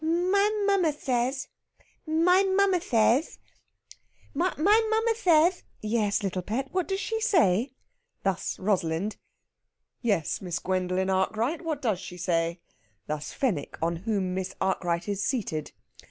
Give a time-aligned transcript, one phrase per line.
[0.03, 1.47] "My mummar says
[2.07, 3.37] my mummar says
[4.33, 7.73] my mummar says...." "Yes little pet what does she say?"
[8.23, 9.17] Thus Rosalind.
[10.01, 12.61] "Yes Miss Gwendolen Arkwright what does she say?"
[13.05, 15.71] Thus Fenwick, on whom Miss Arkwright is seated.